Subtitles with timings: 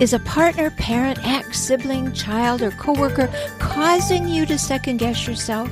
[0.00, 5.70] Is a partner, parent, ex, sibling, child, or coworker causing you to second guess yourself?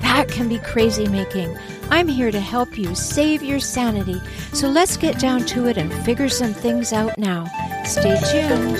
[0.00, 1.58] That can be crazy making.
[1.90, 4.22] I'm here to help you save your sanity.
[4.52, 7.46] So let's get down to it and figure some things out now.
[7.84, 8.78] Stay tuned.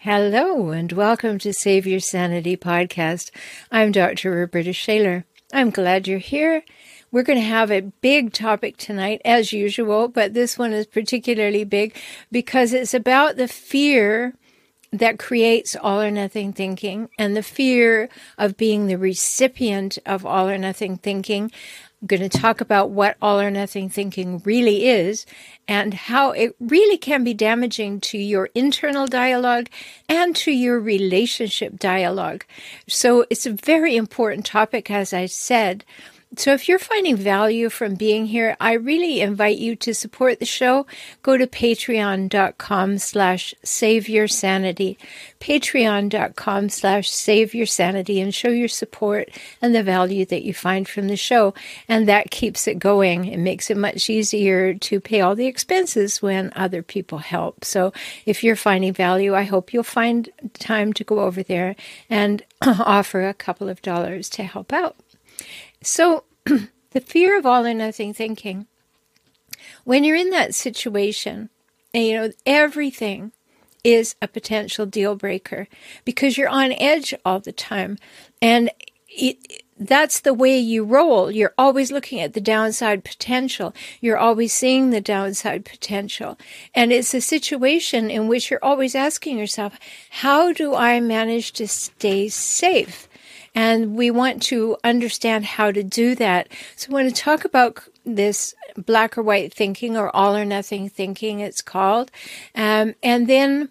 [0.00, 3.30] Hello, and welcome to Save Your Sanity podcast.
[3.70, 4.32] I'm Dr.
[4.32, 5.24] Roberta Shaler.
[5.52, 6.64] I'm glad you're here.
[7.10, 11.64] We're going to have a big topic tonight, as usual, but this one is particularly
[11.64, 11.96] big
[12.30, 14.34] because it's about the fear
[14.92, 20.48] that creates all or nothing thinking and the fear of being the recipient of all
[20.48, 21.50] or nothing thinking.
[22.00, 25.26] I'm going to talk about what all or nothing thinking really is
[25.66, 29.68] and how it really can be damaging to your internal dialogue
[30.08, 32.44] and to your relationship dialogue.
[32.86, 35.84] So it's a very important topic, as I said.
[36.36, 40.46] So if you're finding value from being here, I really invite you to support the
[40.46, 40.86] show.
[41.22, 43.54] Go to patreon.com slash
[45.40, 47.08] patreon.com slash
[48.20, 49.30] and show your support
[49.62, 51.54] and the value that you find from the show.
[51.88, 53.24] And that keeps it going.
[53.24, 57.64] It makes it much easier to pay all the expenses when other people help.
[57.64, 57.92] So
[58.26, 61.74] if you're finding value, I hope you'll find time to go over there
[62.10, 64.94] and offer a couple of dollars to help out.
[65.82, 68.66] So, the fear of all or nothing thinking,
[69.84, 71.50] when you're in that situation,
[71.94, 73.32] and you know, everything
[73.84, 75.68] is a potential deal breaker
[76.04, 77.96] because you're on edge all the time.
[78.42, 78.70] And
[79.08, 81.30] it, that's the way you roll.
[81.30, 83.74] You're always looking at the downside potential.
[84.00, 86.36] You're always seeing the downside potential.
[86.74, 89.78] And it's a situation in which you're always asking yourself,
[90.10, 93.07] how do I manage to stay safe?
[93.58, 96.46] And we want to understand how to do that.
[96.76, 100.88] So, I want to talk about this black or white thinking or all or nothing
[100.88, 102.12] thinking, it's called,
[102.54, 103.70] um, and then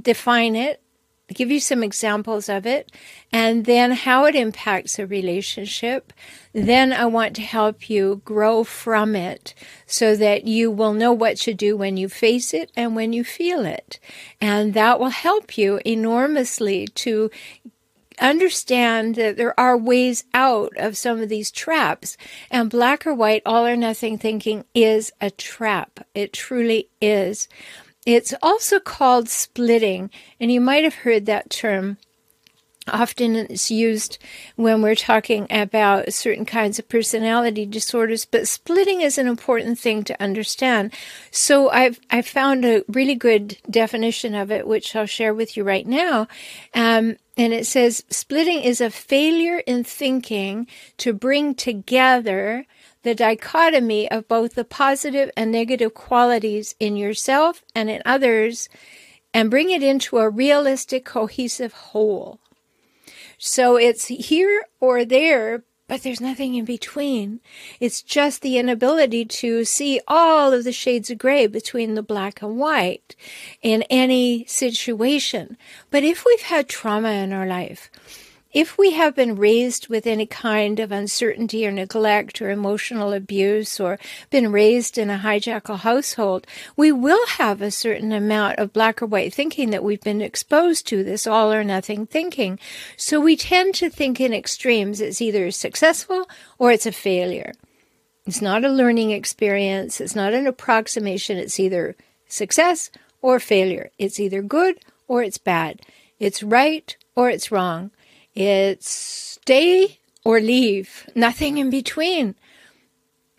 [0.00, 0.80] define it,
[1.28, 2.90] give you some examples of it,
[3.30, 6.14] and then how it impacts a relationship.
[6.54, 9.52] Then I want to help you grow from it
[9.84, 13.24] so that you will know what to do when you face it and when you
[13.24, 14.00] feel it.
[14.40, 17.30] And that will help you enormously to
[18.18, 22.16] understand that there are ways out of some of these traps.
[22.50, 26.06] And black or white, all or nothing thinking is a trap.
[26.14, 27.48] It truly is.
[28.06, 30.10] It's also called splitting,
[30.40, 31.98] and you might have heard that term
[32.88, 34.18] often it's used
[34.56, 40.02] when we're talking about certain kinds of personality disorders but splitting is an important thing
[40.02, 40.92] to understand
[41.30, 45.62] so i've i found a really good definition of it which i'll share with you
[45.62, 46.26] right now
[46.74, 50.66] um, and it says splitting is a failure in thinking
[50.98, 52.66] to bring together
[53.02, 58.68] the dichotomy of both the positive and negative qualities in yourself and in others
[59.32, 62.40] and bring it into a realistic cohesive whole.
[63.38, 67.40] So it's here or there, but there's nothing in between.
[67.80, 72.42] It's just the inability to see all of the shades of gray between the black
[72.42, 73.16] and white
[73.60, 75.56] in any situation.
[75.90, 77.90] But if we've had trauma in our life,
[78.52, 83.78] if we have been raised with any kind of uncertainty or neglect or emotional abuse
[83.78, 83.98] or
[84.30, 86.46] been raised in a hijackal household,
[86.76, 90.86] we will have a certain amount of black or white thinking that we've been exposed
[90.88, 92.58] to, this all or nothing thinking.
[92.96, 95.00] So we tend to think in extremes.
[95.00, 96.28] It's either successful
[96.58, 97.52] or it's a failure.
[98.26, 100.00] It's not a learning experience.
[100.00, 101.38] It's not an approximation.
[101.38, 101.94] It's either
[102.26, 102.90] success
[103.22, 103.90] or failure.
[103.98, 105.80] It's either good or it's bad.
[106.18, 107.90] It's right or it's wrong.
[108.40, 112.36] It's stay or leave, nothing in between.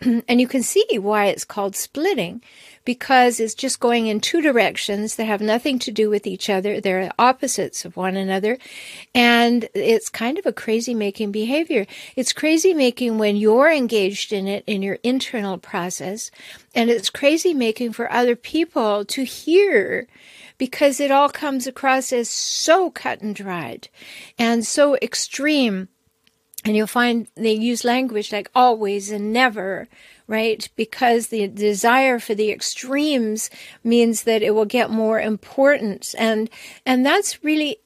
[0.00, 2.40] and you can see why it's called splitting
[2.84, 6.80] because it's just going in two directions that have nothing to do with each other.
[6.80, 8.58] They're opposites of one another.
[9.12, 11.88] And it's kind of a crazy making behavior.
[12.14, 16.30] It's crazy making when you're engaged in it in your internal process.
[16.76, 20.06] And it's crazy making for other people to hear
[20.62, 23.88] because it all comes across as so cut and dried
[24.38, 25.88] and so extreme.
[26.64, 29.88] And you'll find they use language like always and never,
[30.28, 30.68] right?
[30.76, 33.50] Because the desire for the extremes
[33.82, 36.14] means that it will get more importance.
[36.14, 36.48] And,
[36.86, 37.78] and that's really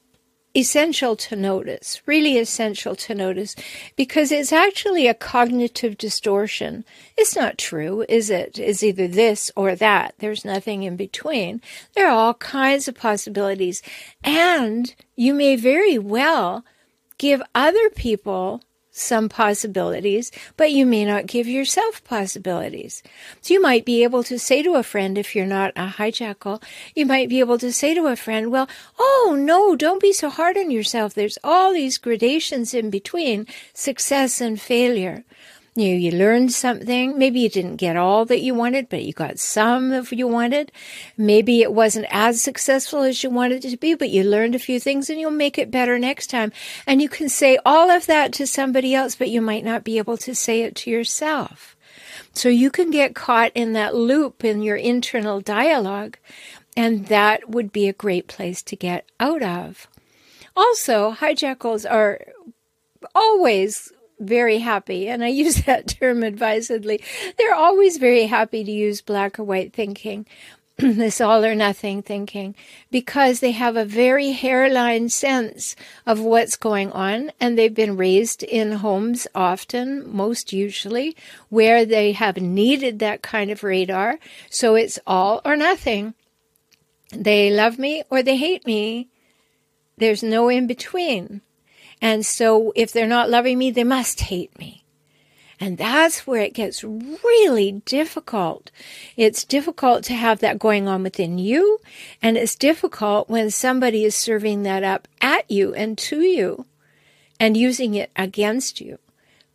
[0.57, 3.55] essential to notice, really essential to notice,
[3.95, 6.83] because it's actually a cognitive distortion.
[7.15, 8.57] It's not true, is it?
[8.57, 10.15] Is either this or that.
[10.17, 11.61] There's nothing in between.
[11.93, 13.83] There are all kinds of possibilities.
[14.23, 16.65] And you may very well
[17.17, 18.63] give other people
[18.97, 23.03] some possibilities, but you may not give yourself possibilities.
[23.41, 26.61] So you might be able to say to a friend, if you're not a hijackal,
[26.95, 28.67] you might be able to say to a friend, well,
[28.99, 31.13] oh no, don't be so hard on yourself.
[31.13, 35.23] There's all these gradations in between success and failure.
[35.77, 37.19] You, you learned something.
[37.19, 40.71] Maybe you didn't get all that you wanted, but you got some of you wanted.
[41.15, 44.59] Maybe it wasn't as successful as you wanted it to be, but you learned a
[44.59, 46.51] few things and you'll make it better next time.
[46.87, 49.99] And you can say all of that to somebody else, but you might not be
[49.99, 51.75] able to say it to yourself.
[52.33, 56.17] So you can get caught in that loop in your internal dialogue,
[56.75, 59.87] and that would be a great place to get out of.
[60.55, 62.19] Also, hijackals are
[63.13, 67.01] always very happy, and I use that term advisedly.
[67.37, 70.25] They're always very happy to use black or white thinking,
[70.77, 72.53] this all or nothing thinking,
[72.91, 75.75] because they have a very hairline sense
[76.05, 81.15] of what's going on, and they've been raised in homes often, most usually,
[81.49, 84.19] where they have needed that kind of radar.
[84.49, 86.13] So it's all or nothing.
[87.11, 89.07] They love me or they hate me.
[89.97, 91.41] There's no in between.
[92.01, 94.83] And so if they're not loving me, they must hate me.
[95.59, 98.69] And that's where it gets really difficult.
[99.15, 101.79] It's difficult to have that going on within you.
[102.21, 106.65] And it's difficult when somebody is serving that up at you and to you
[107.39, 108.99] and using it against you.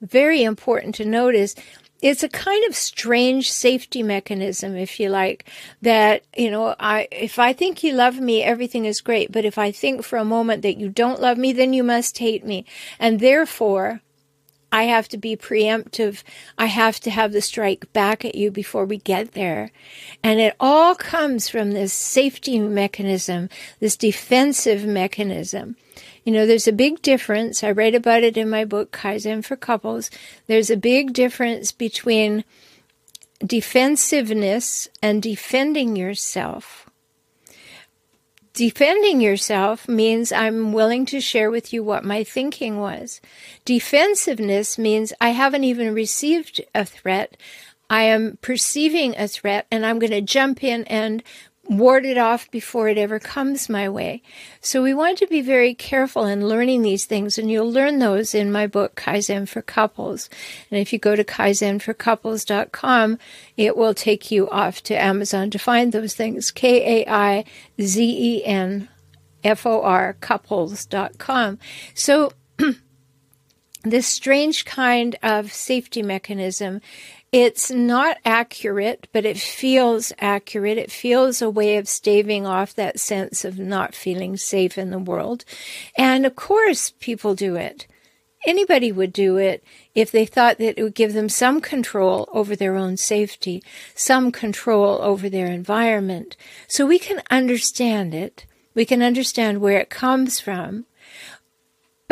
[0.01, 1.55] Very important to notice
[2.03, 5.49] it's a kind of strange safety mechanism, if you like,
[5.81, 9.31] that, you know, I, if I think you love me, everything is great.
[9.31, 12.19] But if I think for a moment that you don't love me, then you must
[12.19, 12.67] hate me.
[12.99, 14.01] And therefore,
[14.73, 16.25] I have to be preemptive.
[16.59, 19.71] I have to have the strike back at you before we get there.
[20.25, 25.77] And it all comes from this safety mechanism, this defensive mechanism.
[26.25, 27.65] You know, there's a big difference.
[27.65, 30.11] I write about it in my book, Kaizen for Couples.
[30.47, 32.45] There's a big difference between
[33.45, 36.89] defensiveness and defending yourself.
[38.55, 43.21] Defending yourself means I'm willing to share with you what my thinking was.
[43.65, 47.37] Defensiveness means I haven't even received a threat.
[47.89, 51.23] I am perceiving a threat and I'm going to jump in and
[51.79, 54.23] ward it off before it ever comes my way.
[54.61, 58.35] So we want to be very careful in learning these things, and you'll learn those
[58.35, 60.29] in my book, Kaizen for Couples.
[60.71, 63.19] And if you go to kaizenforcouples.com,
[63.57, 66.51] it will take you off to Amazon to find those things.
[66.51, 67.45] K A I
[67.81, 68.89] Z E N
[69.45, 71.59] F O R couples.com.
[71.95, 72.33] So
[73.85, 76.81] this strange kind of safety mechanism
[77.33, 80.77] it's not accurate, but it feels accurate.
[80.77, 84.99] It feels a way of staving off that sense of not feeling safe in the
[84.99, 85.47] world.
[85.97, 87.87] And of course, people do it.
[88.45, 89.65] Anybody would do it
[89.95, 93.63] if they thought that it would give them some control over their own safety,
[93.95, 96.37] some control over their environment.
[96.69, 98.45] So we can understand it.
[98.75, 100.87] We can understand where it comes from.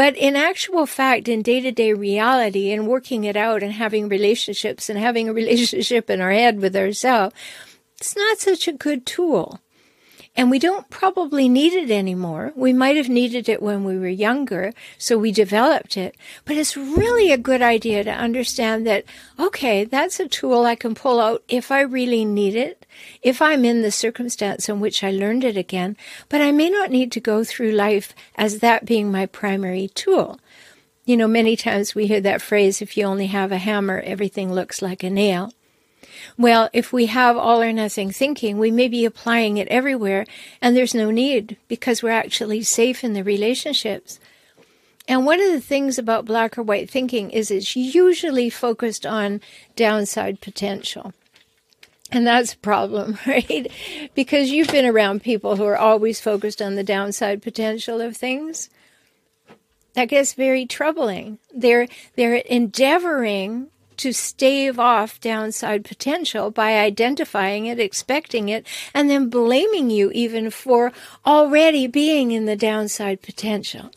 [0.00, 4.08] But in actual fact, in day to day reality and working it out and having
[4.08, 7.34] relationships and having a relationship in our head with ourselves,
[7.98, 9.60] it's not such a good tool.
[10.40, 12.54] And we don't probably need it anymore.
[12.56, 16.16] We might have needed it when we were younger, so we developed it.
[16.46, 19.04] But it's really a good idea to understand that,
[19.38, 22.86] okay, that's a tool I can pull out if I really need it,
[23.20, 25.94] if I'm in the circumstance in which I learned it again,
[26.30, 30.40] but I may not need to go through life as that being my primary tool.
[31.04, 34.50] You know, many times we hear that phrase, if you only have a hammer, everything
[34.50, 35.52] looks like a nail.
[36.38, 40.26] Well, if we have all or nothing thinking, we may be applying it everywhere,
[40.60, 44.18] and there's no need because we're actually safe in the relationships.
[45.08, 49.40] And one of the things about black or white thinking is it's usually focused on
[49.74, 51.12] downside potential.
[52.12, 53.70] And that's a problem, right?
[54.14, 58.70] Because you've been around people who are always focused on the downside potential of things.
[59.94, 61.38] That gets very troubling.
[61.52, 63.68] They're they're endeavoring
[64.00, 70.50] to stave off downside potential by identifying it, expecting it, and then blaming you even
[70.50, 70.92] for
[71.24, 73.90] already being in the downside potential.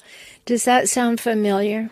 [0.46, 1.90] Does that sound familiar?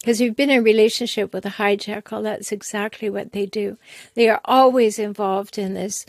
[0.00, 3.76] Because you've been in a relationship with a hijackal, that's exactly what they do.
[4.14, 6.06] They are always involved in this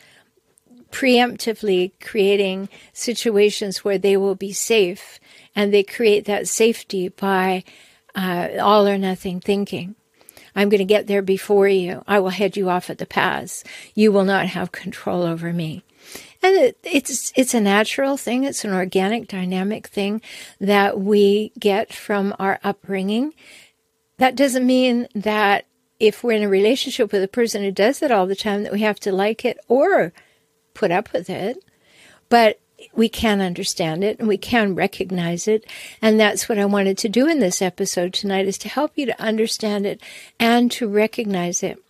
[0.91, 5.19] preemptively creating situations where they will be safe
[5.55, 7.63] And they create that safety by
[8.15, 9.95] uh, all or nothing thinking.
[10.55, 12.03] I'm going to get there before you.
[12.07, 13.63] I will head you off at the pass.
[13.95, 15.83] You will not have control over me.
[16.41, 18.45] And it, it's it's a natural thing.
[18.45, 20.21] It's an organic, dynamic thing
[20.59, 23.33] that we get from our upbringing.
[24.17, 25.65] That doesn't mean that
[25.99, 28.71] if we're in a relationship with a person who does it all the time, that
[28.71, 30.13] we have to like it or
[30.73, 31.63] put up with it.
[32.29, 32.59] But
[32.93, 35.65] we can understand it and we can recognize it.
[36.01, 39.05] And that's what I wanted to do in this episode tonight is to help you
[39.07, 40.01] to understand it
[40.39, 41.81] and to recognize it.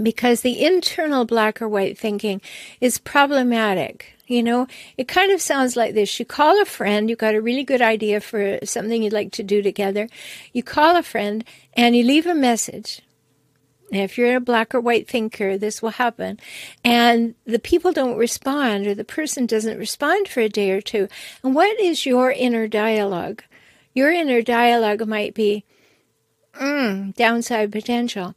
[0.00, 2.40] Because the internal black or white thinking
[2.80, 4.14] is problematic.
[4.26, 4.66] You know,
[4.98, 6.20] it kind of sounds like this.
[6.20, 9.42] You call a friend, you've got a really good idea for something you'd like to
[9.42, 10.08] do together.
[10.52, 13.00] You call a friend and you leave a message
[13.90, 16.38] if you're a black or white thinker, this will happen.
[16.84, 21.08] And the people don't respond, or the person doesn't respond for a day or two.
[21.42, 23.42] And what is your inner dialogue?
[23.94, 25.64] Your inner dialogue might be
[26.54, 28.34] mm, downside potential.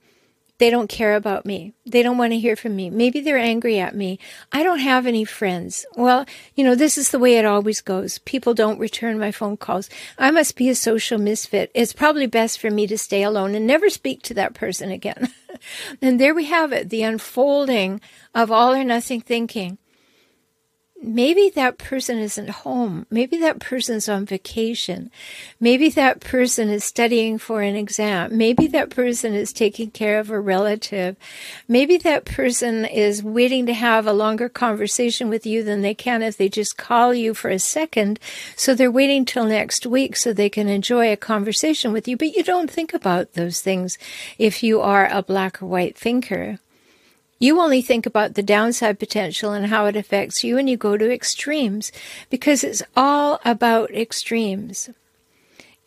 [0.62, 1.74] They don't care about me.
[1.88, 2.92] They don't want to hear from me.
[2.92, 4.20] Maybe they're angry at me.
[4.52, 5.88] I don't have any friends.
[5.96, 8.20] Well, you know, this is the way it always goes.
[8.20, 9.90] People don't return my phone calls.
[10.20, 11.72] I must be a social misfit.
[11.74, 15.34] It's probably best for me to stay alone and never speak to that person again.
[16.02, 18.00] and there we have it, the unfolding
[18.36, 19.80] of all or nothing thinking
[21.02, 23.06] maybe that person isn't home.
[23.10, 25.12] Maybe that person's on vacation.
[25.60, 28.38] Maybe that person is studying for an exam.
[28.38, 31.16] Maybe that person is taking care of a relative.
[31.68, 36.22] Maybe that person is waiting to have a longer conversation with you than they can
[36.22, 38.20] if they just call you for a second.
[38.56, 42.18] So they're waiting till next week so they can enjoy a conversation with you.
[42.18, 43.98] But you don't think about those things
[44.38, 46.60] if you are a black or white thinker.
[47.42, 50.96] You only think about the downside potential and how it affects you, and you go
[50.96, 51.92] to extremes
[52.30, 54.92] because it's all about extremes.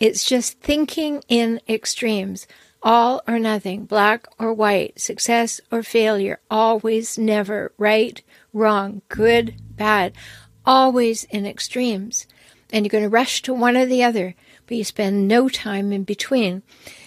[0.01, 2.49] It's just thinking in extremes.
[2.83, 8.21] All or nothing, black or white, success or failure, always, never, right,
[8.53, 10.13] wrong, good, bad,
[10.67, 12.27] always in extremes.
[12.73, 14.35] And you're going to rush to one or the other,
[14.67, 16.65] but you spend no time in between.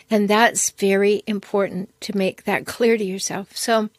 [0.09, 3.57] And that's very important to make that clear to yourself.
[3.57, 3.89] So,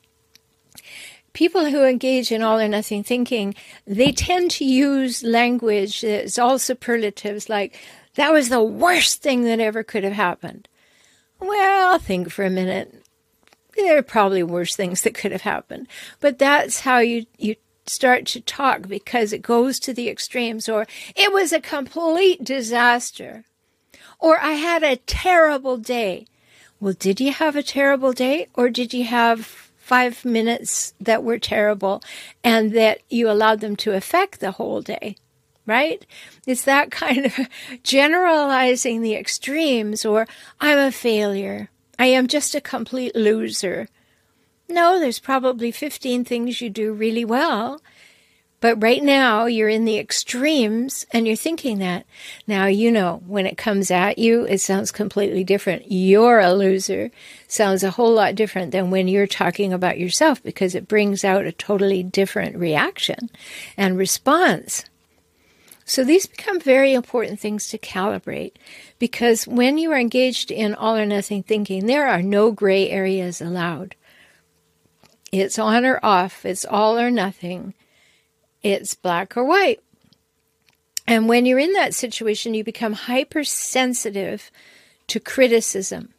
[1.32, 3.54] people who engage in all or nothing thinking,
[3.86, 7.78] they tend to use language that's all superlatives, like,
[8.14, 10.68] that was the worst thing that ever could have happened.
[11.40, 13.04] Well, think for a minute.
[13.76, 15.86] There are probably worse things that could have happened.
[16.18, 17.54] But that's how you, you
[17.86, 23.44] start to talk because it goes to the extremes, or it was a complete disaster,
[24.18, 26.26] or I had a terrible day.
[26.80, 31.38] Well, did you have a terrible day, or did you have five minutes that were
[31.38, 32.02] terrible
[32.44, 35.16] and that you allowed them to affect the whole day,
[35.64, 36.04] right?
[36.46, 37.38] It's that kind of
[37.82, 40.26] generalizing the extremes or
[40.60, 41.70] I'm a failure.
[41.98, 43.88] I am just a complete loser.
[44.68, 47.80] No, there's probably 15 things you do really well
[48.60, 52.06] but right now, you're in the extremes and you're thinking that.
[52.46, 55.84] Now, you know, when it comes at you, it sounds completely different.
[55.92, 57.12] You're a loser
[57.46, 61.46] sounds a whole lot different than when you're talking about yourself because it brings out
[61.46, 63.30] a totally different reaction
[63.76, 64.84] and response.
[65.84, 68.52] So these become very important things to calibrate
[68.98, 73.40] because when you are engaged in all or nothing thinking, there are no gray areas
[73.40, 73.94] allowed.
[75.30, 77.72] It's on or off, it's all or nothing
[78.62, 79.80] it's black or white.
[81.06, 84.50] And when you're in that situation, you become hypersensitive
[85.06, 86.12] to criticism,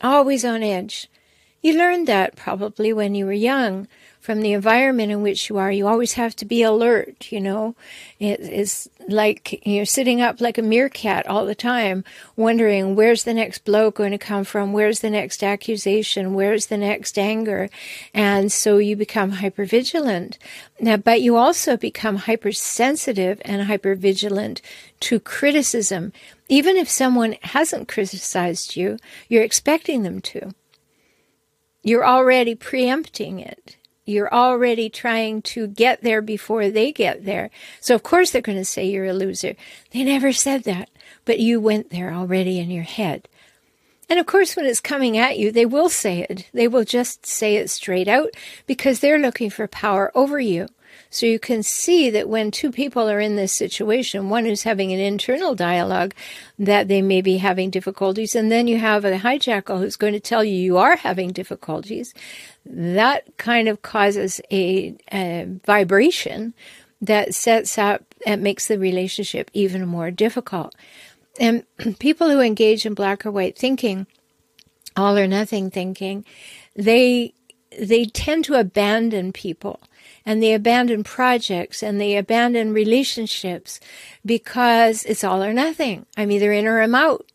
[0.00, 1.08] always on edge.
[1.60, 3.88] You learned that probably when you were young
[4.22, 5.72] from the environment in which you are.
[5.72, 7.74] You always have to be alert, you know.
[8.20, 12.04] It is like you're sitting up like a meerkat all the time,
[12.36, 14.72] wondering where's the next blow going to come from?
[14.72, 16.34] Where's the next accusation?
[16.34, 17.68] Where's the next anger?
[18.14, 20.38] And so you become hypervigilant.
[20.80, 24.60] Now, but you also become hypersensitive and hypervigilant
[25.00, 26.12] to criticism.
[26.48, 28.98] Even if someone hasn't criticized you,
[29.28, 30.54] you're expecting them to.
[31.82, 33.76] You're already preempting it.
[34.04, 37.50] You're already trying to get there before they get there.
[37.80, 39.54] So, of course, they're going to say you're a loser.
[39.92, 40.90] They never said that,
[41.24, 43.28] but you went there already in your head.
[44.08, 46.50] And of course, when it's coming at you, they will say it.
[46.52, 48.30] They will just say it straight out
[48.66, 50.68] because they're looking for power over you.
[51.12, 54.92] So you can see that when two people are in this situation, one who's having
[54.92, 56.14] an internal dialogue
[56.58, 60.20] that they may be having difficulties, and then you have a hijackal who's going to
[60.20, 62.14] tell you you are having difficulties,
[62.64, 66.54] that kind of causes a, a vibration
[67.02, 70.74] that sets up and makes the relationship even more difficult.
[71.38, 71.64] And
[71.98, 74.06] people who engage in black or white thinking,
[74.96, 76.24] all or nothing thinking,
[76.74, 77.34] they
[77.78, 79.80] they tend to abandon people
[80.24, 83.80] and they abandon projects and they abandon relationships
[84.24, 86.06] because it's all or nothing.
[86.16, 87.26] I'm either in or I'm out.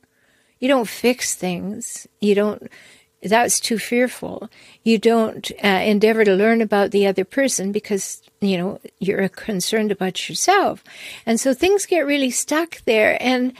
[0.59, 2.07] You don't fix things.
[2.19, 2.67] You don't,
[3.21, 4.49] that's too fearful.
[4.83, 9.91] You don't uh, endeavor to learn about the other person because, you know, you're concerned
[9.91, 10.83] about yourself.
[11.25, 13.21] And so things get really stuck there.
[13.21, 13.53] And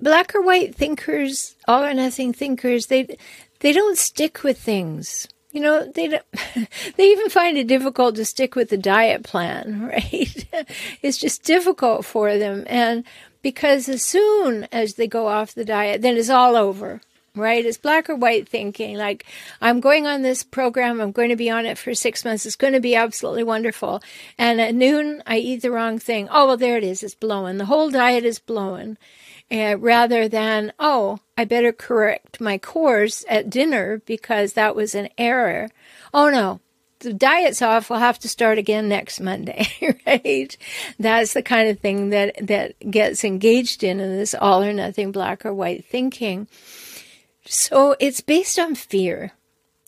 [0.00, 3.16] black or white thinkers, all or nothing thinkers, they,
[3.60, 6.08] they don't stick with things you know they
[6.96, 10.46] they even find it difficult to stick with the diet plan right?
[11.00, 12.64] It's just difficult for them.
[12.66, 13.04] And
[13.40, 17.00] because as soon as they go off the diet then it's all over
[17.36, 17.66] right?
[17.66, 19.24] It's black or white thinking like
[19.60, 22.54] i'm going on this program i'm going to be on it for six months it's
[22.54, 24.02] going to be absolutely wonderful.
[24.36, 26.28] And at noon i eat the wrong thing.
[26.30, 27.58] Oh well there it is it's blowing.
[27.58, 28.98] The whole diet is blowing
[29.54, 35.08] uh, rather than, oh, I better correct my course at dinner because that was an
[35.16, 35.68] error.
[36.12, 36.60] Oh no,
[37.00, 37.88] the diet's off.
[37.88, 39.68] We'll have to start again next Monday,
[40.06, 40.56] right?
[40.98, 45.12] That's the kind of thing that, that gets engaged in in this all or nothing
[45.12, 46.48] black or white thinking.
[47.46, 49.32] So it's based on fear.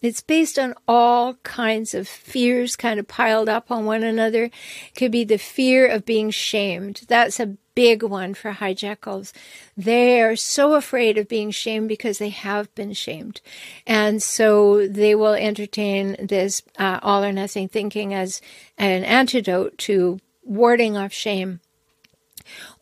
[0.03, 4.45] It's based on all kinds of fears kind of piled up on one another.
[4.45, 7.03] It could be the fear of being shamed.
[7.09, 9.33] That's a big one for hijackals.
[9.77, 13.41] They are so afraid of being shamed because they have been shamed.
[13.87, 18.41] And so they will entertain this uh, all or nothing thinking as
[18.77, 21.61] an antidote to warding off shame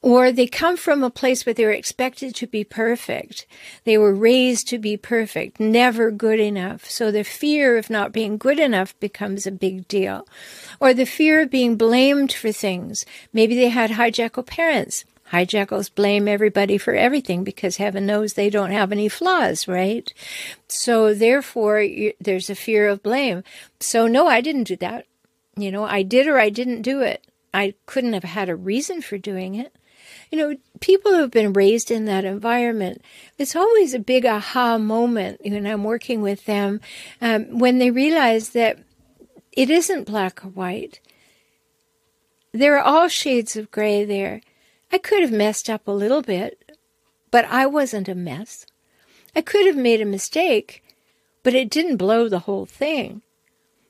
[0.02, 3.47] or they come from a place where they were expected to be perfect.
[3.85, 6.88] They were raised to be perfect, never good enough.
[6.88, 10.26] So the fear of not being good enough becomes a big deal.
[10.80, 13.06] Or the fear of being blamed for things.
[13.33, 15.04] Maybe they had hijackal parents.
[15.33, 20.12] Hijackals blame everybody for everything because heaven knows they don't have any flaws, right?
[20.68, 21.87] So therefore,
[22.20, 23.42] there's a fear of blame.
[23.81, 25.07] So no, I didn't do that.
[25.57, 27.24] You know, I did or I didn't do it.
[27.55, 29.75] I couldn't have had a reason for doing it
[30.31, 33.03] you know, people who have been raised in that environment,
[33.38, 36.81] it's always a big aha moment when I'm working with them
[37.21, 38.79] um, when they realize that
[39.53, 41.01] it isn't black or white.
[42.53, 44.40] There are all shades of gray there.
[44.93, 46.73] I could have messed up a little bit,
[47.31, 48.67] but I wasn't a mess.
[49.35, 50.83] I could have made a mistake,
[51.43, 53.23] but it didn't blow the whole thing.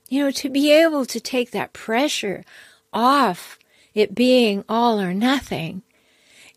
[0.09, 2.45] You know, to be able to take that pressure
[2.95, 3.59] off
[3.95, 5.83] it being all or nothing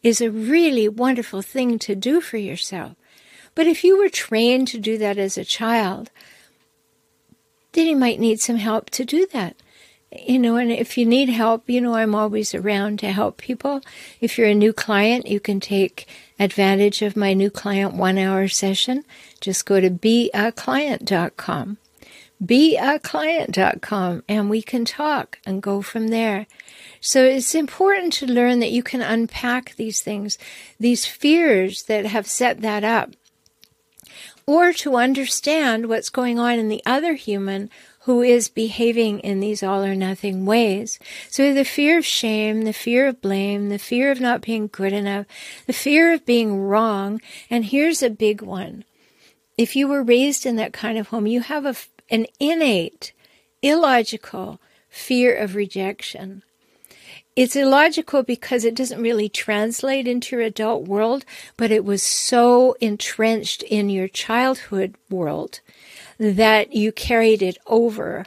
[0.03, 2.93] is a really wonderful thing to do for yourself.
[3.55, 6.11] But if you were trained to do that as a child,
[7.73, 9.55] then you might need some help to do that.
[10.11, 13.81] You know, and if you need help, you know, I'm always around to help people.
[14.21, 16.07] If you're a new client, you can take
[16.39, 19.03] advantage of my new client one hour session.
[19.41, 21.77] Just go to beaclient.com
[22.43, 26.47] beaclient.com and we can talk and go from there.
[26.99, 30.37] So it's important to learn that you can unpack these things,
[30.79, 33.11] these fears that have set that up,
[34.45, 37.69] or to understand what's going on in the other human
[38.01, 40.97] who is behaving in these all or nothing ways.
[41.29, 44.93] So the fear of shame, the fear of blame, the fear of not being good
[44.93, 45.25] enough,
[45.65, 47.19] the fear of being wrong.
[47.49, 48.85] And here's a big one.
[49.57, 51.75] If you were raised in that kind of home, you have a
[52.09, 53.13] an innate,
[53.61, 56.43] illogical fear of rejection.
[57.35, 61.23] It's illogical because it doesn't really translate into your adult world,
[61.55, 65.59] but it was so entrenched in your childhood world
[66.17, 68.25] that you carried it over.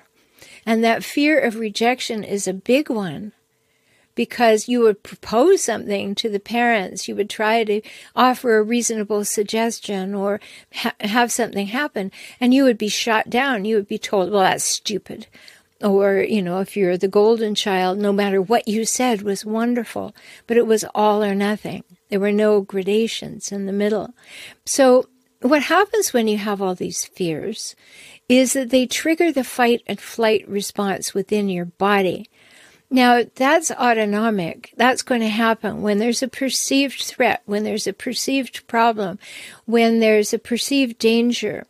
[0.64, 3.32] And that fear of rejection is a big one
[4.20, 7.08] because you would propose something to the parents.
[7.08, 7.80] You would try to
[8.14, 10.40] offer a reasonable suggestion or
[10.74, 13.64] ha- have something happen, and you would be shot down.
[13.64, 15.26] You would be told, well, that's stupid.
[15.82, 20.14] Or, you know, if you're the golden child, no matter what you said was wonderful,
[20.46, 21.82] but it was all or nothing.
[22.10, 24.12] There were no gradations in the middle.
[24.66, 25.08] So,
[25.40, 27.74] what happens when you have all these fears
[28.28, 32.28] is that they trigger the fight and flight response within your body.
[32.90, 34.74] Now, that's autonomic.
[34.76, 39.20] That's going to happen when there's a perceived threat, when there's a perceived problem,
[39.64, 41.66] when there's a perceived danger.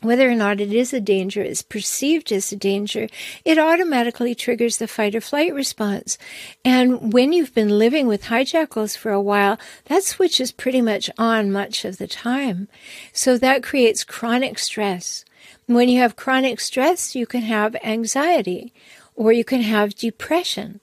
[0.00, 3.08] Whether or not it is a danger, is perceived as a danger,
[3.44, 6.16] it automatically triggers the fight or flight response.
[6.64, 11.10] And when you've been living with hijackals for a while, that switch is pretty much
[11.18, 12.68] on much of the time.
[13.12, 15.24] So that creates chronic stress.
[15.66, 18.72] When you have chronic stress, you can have anxiety
[19.18, 20.80] or you can have depression.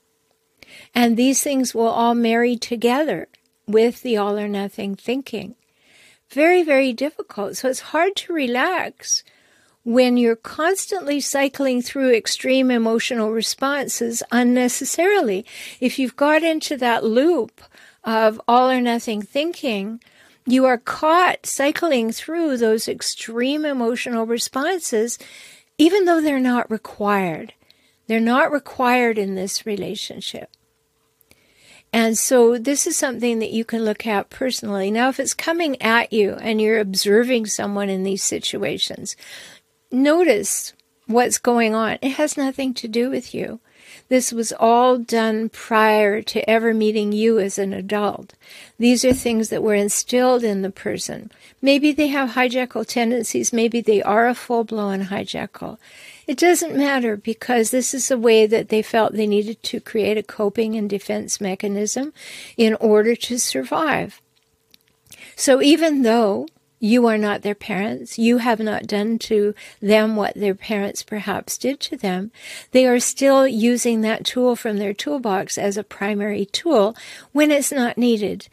[0.93, 3.29] And these things will all marry together
[3.65, 5.55] with the all or nothing thinking.
[6.29, 7.55] Very, very difficult.
[7.55, 9.23] So it's hard to relax
[9.83, 15.45] when you're constantly cycling through extreme emotional responses unnecessarily.
[15.79, 17.61] If you've got into that loop
[18.03, 20.01] of all or nothing thinking,
[20.45, 25.17] you are caught cycling through those extreme emotional responses,
[25.77, 27.53] even though they're not required.
[28.07, 30.49] They're not required in this relationship.
[31.91, 34.91] And so this is something that you can look at personally.
[34.91, 39.15] Now, if it's coming at you and you're observing someone in these situations,
[39.91, 40.73] notice
[41.07, 41.97] what's going on.
[42.01, 43.59] It has nothing to do with you.
[44.09, 48.33] This was all done prior to ever meeting you as an adult.
[48.77, 51.31] These are things that were instilled in the person.
[51.61, 53.53] Maybe they have hijackal tendencies.
[53.53, 55.77] Maybe they are a full blown hijackal.
[56.27, 60.17] It doesn't matter because this is a way that they felt they needed to create
[60.17, 62.13] a coping and defense mechanism
[62.57, 64.21] in order to survive.
[65.35, 66.47] So even though
[66.79, 71.57] you are not their parents, you have not done to them what their parents perhaps
[71.57, 72.31] did to them,
[72.71, 76.95] they are still using that tool from their toolbox as a primary tool
[77.31, 78.47] when it's not needed.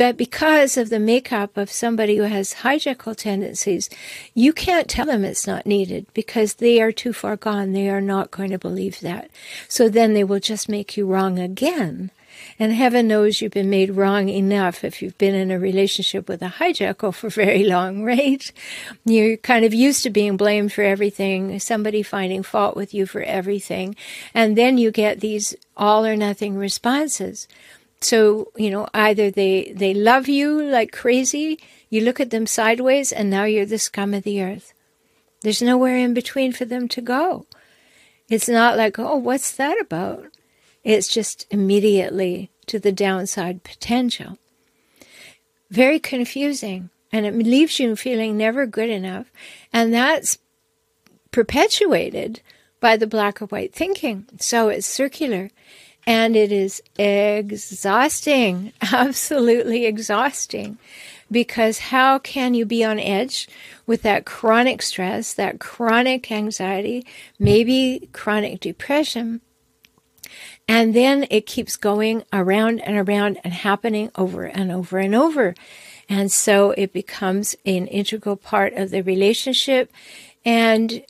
[0.00, 3.90] But because of the makeup of somebody who has hijackal tendencies,
[4.32, 7.72] you can't tell them it's not needed because they are too far gone.
[7.72, 9.30] They are not going to believe that.
[9.68, 12.10] So then they will just make you wrong again.
[12.58, 16.40] And heaven knows you've been made wrong enough if you've been in a relationship with
[16.40, 18.50] a hijackal for very long, right?
[19.04, 23.20] You're kind of used to being blamed for everything, somebody finding fault with you for
[23.20, 23.96] everything.
[24.32, 27.46] And then you get these all or nothing responses.
[28.00, 31.58] So, you know, either they, they love you like crazy,
[31.90, 34.72] you look at them sideways, and now you're the scum of the earth.
[35.42, 37.46] There's nowhere in between for them to go.
[38.28, 40.26] It's not like, oh, what's that about?
[40.84, 44.38] It's just immediately to the downside potential.
[45.70, 46.90] Very confusing.
[47.12, 49.30] And it leaves you feeling never good enough.
[49.72, 50.38] And that's
[51.32, 52.40] perpetuated
[52.78, 54.26] by the black or white thinking.
[54.38, 55.50] So it's circular
[56.06, 60.78] and it is exhausting, absolutely exhausting.
[61.30, 63.48] Because how can you be on edge
[63.86, 67.06] with that chronic stress, that chronic anxiety,
[67.38, 69.40] maybe chronic depression?
[70.66, 75.54] And then it keeps going around and around and happening over and over and over.
[76.08, 79.92] And so it becomes an integral part of the relationship.
[80.44, 81.04] And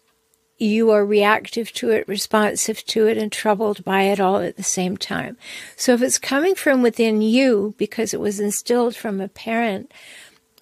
[0.61, 4.63] you are reactive to it, responsive to it, and troubled by it all at the
[4.63, 5.37] same time.
[5.75, 9.91] So if it's coming from within you because it was instilled from a parent,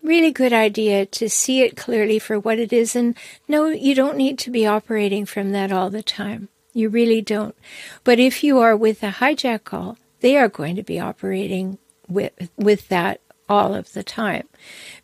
[0.02, 2.94] really good idea to see it clearly for what it is.
[2.94, 3.16] And
[3.48, 6.48] no, you don't need to be operating from that all the time.
[6.72, 7.56] You really don't.
[8.04, 12.88] But if you are with a hijackal, they are going to be operating with, with
[12.88, 14.46] that all of the time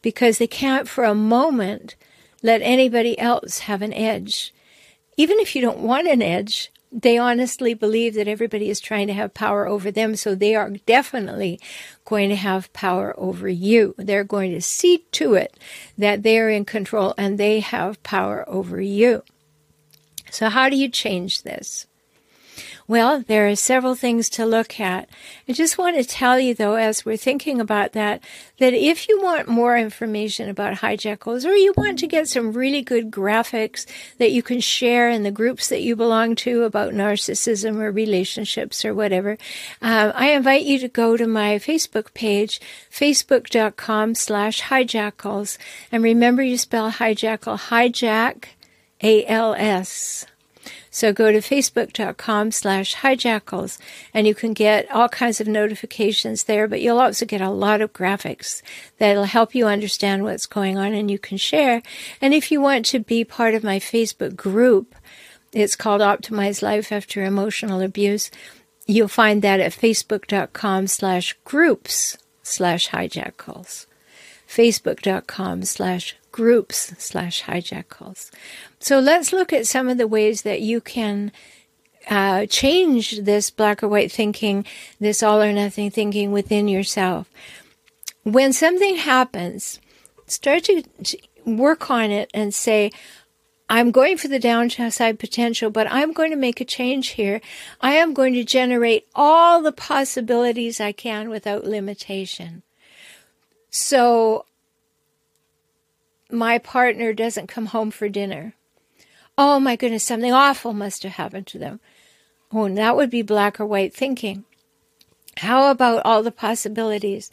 [0.02, 1.96] because they can't for a moment
[2.42, 4.52] let anybody else have an edge
[5.16, 9.12] even if you don't want an edge, they honestly believe that everybody is trying to
[9.12, 10.14] have power over them.
[10.14, 11.58] So they are definitely
[12.04, 13.94] going to have power over you.
[13.98, 15.58] They're going to see to it
[15.98, 19.24] that they're in control and they have power over you.
[20.30, 21.86] So, how do you change this?
[22.86, 25.08] Well, there are several things to look at.
[25.48, 28.22] I just want to tell you, though, as we're thinking about that,
[28.58, 32.82] that if you want more information about hijackals or you want to get some really
[32.82, 33.86] good graphics
[34.18, 38.84] that you can share in the groups that you belong to about narcissism or relationships
[38.84, 39.38] or whatever,
[39.80, 45.56] uh, I invite you to go to my Facebook page, facebook.com slash hijackals.
[45.90, 48.44] And remember you spell hijackal, hijack,
[49.02, 50.26] A-L-S.
[50.94, 53.78] So go to facebook.com slash hijackals
[54.14, 57.80] and you can get all kinds of notifications there, but you'll also get a lot
[57.80, 58.62] of graphics
[58.98, 61.82] that'll help you understand what's going on and you can share.
[62.20, 64.94] And if you want to be part of my Facebook group,
[65.52, 68.30] it's called Optimize Life After Emotional Abuse.
[68.86, 73.86] You'll find that at facebook.com slash groups slash hijackals.
[74.54, 78.30] Facebook.com slash groups slash hijackals.
[78.78, 81.32] So let's look at some of the ways that you can
[82.08, 84.64] uh, change this black or white thinking,
[85.00, 87.28] this all or nothing thinking within yourself.
[88.22, 89.80] When something happens,
[90.26, 90.82] start to
[91.44, 92.90] work on it and say,
[93.68, 97.40] I'm going for the downside potential, but I'm going to make a change here.
[97.80, 102.62] I am going to generate all the possibilities I can without limitation.
[103.76, 104.44] So
[106.30, 108.54] my partner doesn't come home for dinner.
[109.36, 111.80] oh my goodness, something awful must have happened to them.
[112.52, 114.44] Oh, and that would be black or white thinking.
[115.38, 117.32] How about all the possibilities?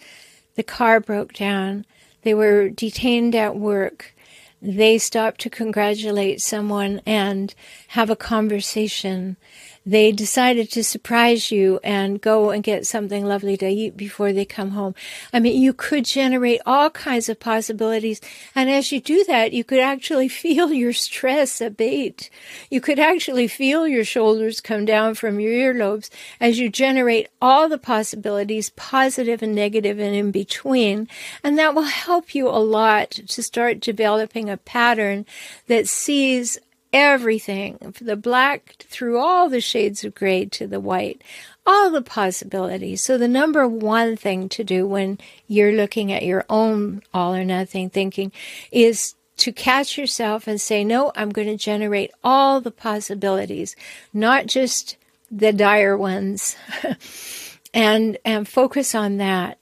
[0.55, 1.85] The car broke down.
[2.23, 4.15] They were detained at work.
[4.63, 7.53] They stopped to congratulate someone and
[7.89, 9.37] have a conversation
[9.85, 14.45] they decided to surprise you and go and get something lovely to eat before they
[14.45, 14.93] come home.
[15.33, 18.21] I mean, you could generate all kinds of possibilities.
[18.53, 22.29] And as you do that, you could actually feel your stress abate.
[22.69, 27.67] You could actually feel your shoulders come down from your earlobes as you generate all
[27.67, 31.07] the possibilities, positive and negative and in between.
[31.43, 35.25] And that will help you a lot to start developing a pattern
[35.67, 36.59] that sees
[36.93, 41.21] everything, from the black through all the shades of gray to the white,
[41.65, 43.03] all the possibilities.
[43.03, 47.43] So the number one thing to do when you're looking at your own all or
[47.43, 48.31] nothing thinking
[48.71, 53.75] is to catch yourself and say, no, I'm going to generate all the possibilities,
[54.13, 54.97] not just
[55.31, 56.55] the dire ones,
[57.73, 59.57] and, and focus on that.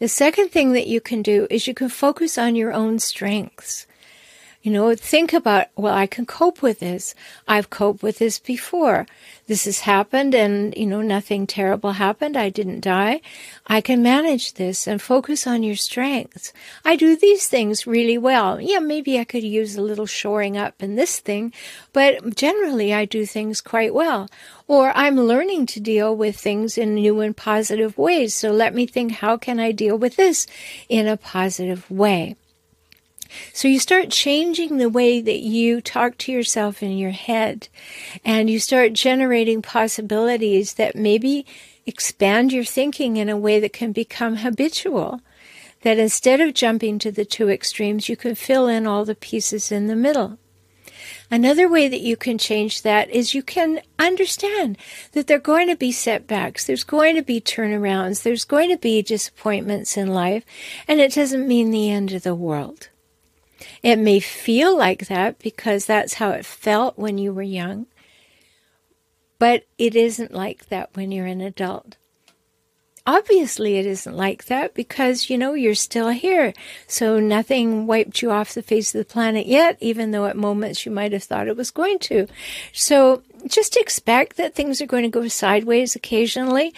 [0.00, 3.86] The second thing that you can do is you can focus on your own strengths.
[4.64, 7.14] You know, think about, well, I can cope with this.
[7.46, 9.06] I've coped with this before.
[9.46, 12.34] This has happened and, you know, nothing terrible happened.
[12.34, 13.20] I didn't die.
[13.66, 16.54] I can manage this and focus on your strengths.
[16.82, 18.58] I do these things really well.
[18.58, 21.52] Yeah, maybe I could use a little shoring up in this thing,
[21.92, 24.30] but generally I do things quite well.
[24.66, 28.32] Or I'm learning to deal with things in new and positive ways.
[28.32, 30.46] So let me think, how can I deal with this
[30.88, 32.36] in a positive way?
[33.52, 37.68] So you start changing the way that you talk to yourself in your head
[38.24, 41.46] and you start generating possibilities that maybe
[41.86, 45.20] expand your thinking in a way that can become habitual.
[45.82, 49.70] That instead of jumping to the two extremes, you can fill in all the pieces
[49.70, 50.38] in the middle.
[51.30, 54.78] Another way that you can change that is you can understand
[55.12, 58.76] that there are going to be setbacks, there's going to be turnarounds, there's going to
[58.76, 60.44] be disappointments in life,
[60.86, 62.88] and it doesn't mean the end of the world.
[63.84, 67.84] It may feel like that because that's how it felt when you were young,
[69.38, 71.98] but it isn't like that when you're an adult.
[73.06, 76.54] Obviously, it isn't like that because, you know, you're still here.
[76.86, 80.86] So nothing wiped you off the face of the planet yet, even though at moments
[80.86, 82.26] you might have thought it was going to.
[82.72, 86.72] So just expect that things are going to go sideways occasionally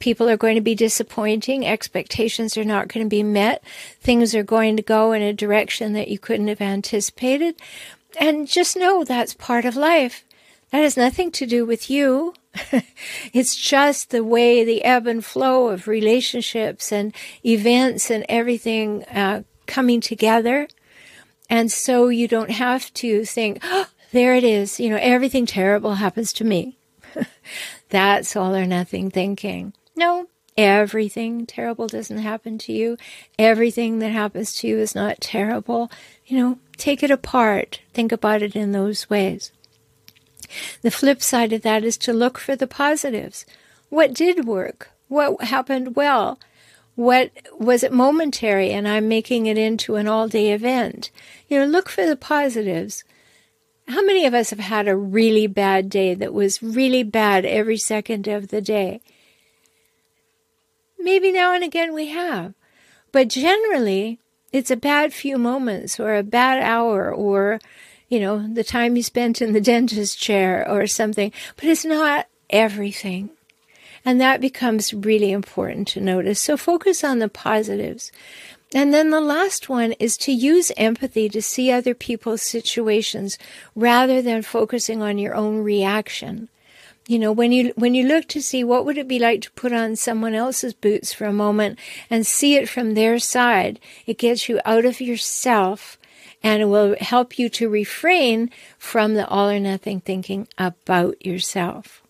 [0.00, 3.62] people are going to be disappointing, expectations are not going to be met,
[4.00, 7.54] things are going to go in a direction that you couldn't have anticipated.
[8.18, 10.24] And just know that's part of life.
[10.70, 12.34] That has nothing to do with you.
[13.32, 19.42] it's just the way the ebb and flow of relationships and events and everything uh,
[19.66, 20.68] coming together.
[21.48, 24.80] And so you don't have to think, oh, there it is.
[24.80, 26.78] You know, everything terrible happens to me.
[27.88, 29.72] That's all or nothing thinking.
[30.00, 32.96] No, everything terrible doesn't happen to you.
[33.38, 35.90] Everything that happens to you is not terrible.
[36.24, 37.82] You know, take it apart.
[37.92, 39.52] Think about it in those ways.
[40.80, 43.44] The flip side of that is to look for the positives.
[43.90, 44.90] What did work?
[45.08, 46.40] What happened well?
[46.94, 51.10] What was it momentary and I'm making it into an all day event?
[51.46, 53.04] You know, look for the positives.
[53.86, 57.76] How many of us have had a really bad day that was really bad every
[57.76, 59.02] second of the day?
[61.02, 62.54] Maybe now and again we have.
[63.12, 64.18] But generally,
[64.52, 67.60] it's a bad few moments or a bad hour or,
[68.08, 71.32] you know, the time you spent in the dentist chair or something.
[71.56, 73.30] But it's not everything.
[74.04, 76.40] And that becomes really important to notice.
[76.40, 78.12] So focus on the positives.
[78.72, 83.36] And then the last one is to use empathy to see other people's situations
[83.74, 86.48] rather than focusing on your own reaction
[87.10, 89.50] you know when you when you look to see what would it be like to
[89.52, 91.76] put on someone else's boots for a moment
[92.08, 95.98] and see it from their side it gets you out of yourself
[96.42, 102.02] and it will help you to refrain from the all or nothing thinking about yourself.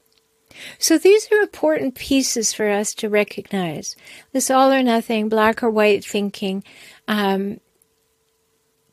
[0.79, 3.97] So these are important pieces for us to recognize.
[4.33, 6.63] This all or nothing black or white thinking
[7.09, 7.61] um,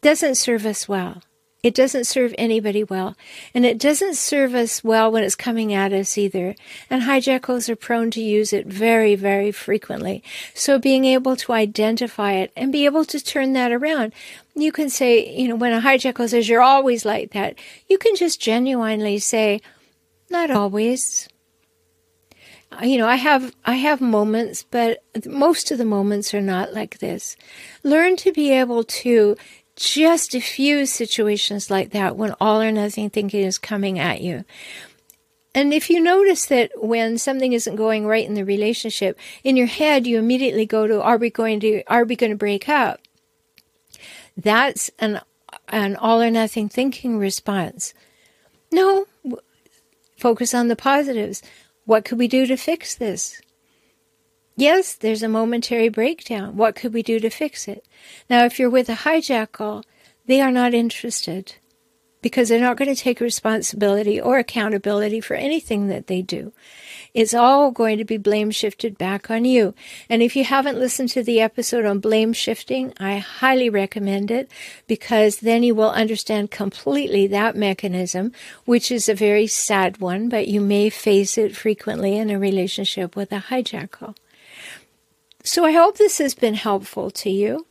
[0.02, 1.22] doesn't serve us well
[1.68, 3.18] it doesn't serve anybody well.
[3.54, 6.56] And it doesn't serve us well when it's coming at us either.
[6.90, 10.24] And hijackals are prone to use it very, very frequently.
[10.54, 14.14] So being able to identify it and be able to turn that around.
[14.56, 18.16] You can say, you know, when a hijackal says you're always like that, you can
[18.16, 19.60] just genuinely say,
[20.30, 21.28] not always.
[22.72, 26.74] Uh, you know, I have I have moments, but most of the moments are not
[26.74, 27.36] like this.
[27.84, 29.36] Learn to be able to
[29.78, 34.44] just a few situations like that when all or nothing thinking is coming at you.
[35.54, 39.68] And if you notice that when something isn't going right in the relationship, in your
[39.68, 43.00] head you immediately go to are we going to are we going to break up?
[44.36, 45.22] That's an
[45.70, 47.94] an all or nothing thinking response.
[48.72, 49.06] No,
[50.18, 51.42] focus on the positives.
[51.86, 53.42] What could we do to fix this?
[54.60, 56.58] Yes, there's a momentary breakdown.
[56.58, 57.86] What could we do to fix it?
[58.28, 59.84] Now, if you're with a hijackal,
[60.26, 61.54] they are not interested
[62.24, 66.54] because they're not going to take responsibility or accountability for anything that they do.
[67.14, 69.76] It's all going to be blame shifted back on you.
[70.10, 74.50] And if you haven't listened to the episode on blame shifting, I highly recommend it
[74.88, 78.32] because then you will understand completely that mechanism,
[78.66, 83.16] which is a very sad one, but you may face it frequently in a relationship
[83.16, 84.16] with a hijackal.
[85.48, 87.68] So I hope this has been helpful to you.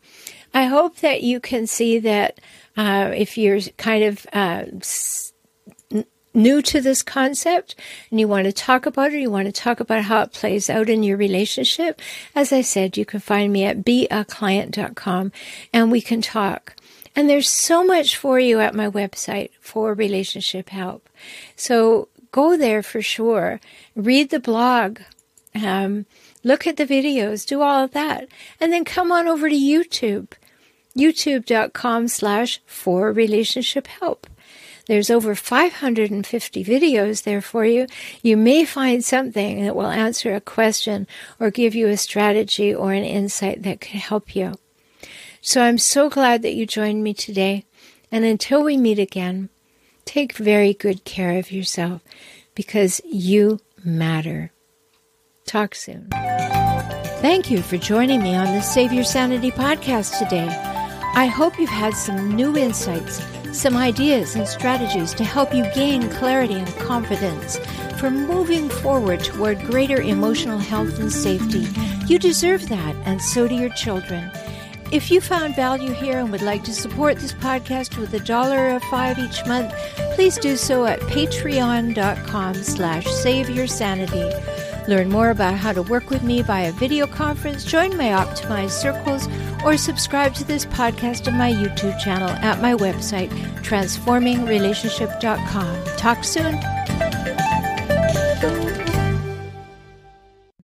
[0.54, 2.40] I hope that you can see that
[2.74, 4.64] uh, if you're kind of uh,
[6.32, 7.74] new to this concept
[8.10, 10.70] and you want to talk about it, you want to talk about how it plays
[10.70, 12.00] out in your relationship,
[12.34, 15.32] as I said, you can find me at beaclient.com
[15.70, 16.76] and we can talk.
[17.14, 21.10] And there's so much for you at my website for relationship help.
[21.56, 23.60] So go there for sure.
[23.94, 25.00] Read the blog.
[25.54, 26.06] Um,
[26.46, 28.28] look at the videos, do all of that.
[28.60, 30.28] And then come on over to YouTube,
[30.96, 34.28] youtube.com slash for relationship help.
[34.86, 37.88] There's over 550 videos there for you.
[38.22, 41.08] You may find something that will answer a question
[41.40, 44.54] or give you a strategy or an insight that could help you.
[45.40, 47.64] So I'm so glad that you joined me today.
[48.12, 49.48] And until we meet again,
[50.04, 52.02] take very good care of yourself
[52.54, 54.52] because you matter.
[55.46, 56.08] Talk soon.
[57.20, 60.48] Thank you for joining me on the Save Your Sanity podcast today.
[61.14, 66.10] I hope you've had some new insights, some ideas and strategies to help you gain
[66.10, 67.58] clarity and confidence
[67.98, 71.66] for moving forward toward greater emotional health and safety.
[72.06, 74.30] You deserve that, and so do your children.
[74.92, 78.74] If you found value here and would like to support this podcast with a dollar
[78.74, 79.72] or five each month,
[80.14, 84.30] please do so at patreon.com slash save your sanity.
[84.88, 89.28] Learn more about how to work with me via video conference, join my optimized circles,
[89.64, 93.30] or subscribe to this podcast on my YouTube channel at my website,
[93.62, 95.84] transformingrelationship.com.
[95.96, 97.15] Talk soon.